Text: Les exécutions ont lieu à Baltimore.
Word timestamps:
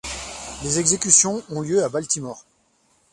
Les 0.63 0.79
exécutions 0.79 1.43
ont 1.51 1.61
lieu 1.61 1.83
à 1.83 1.89
Baltimore. 1.89 2.43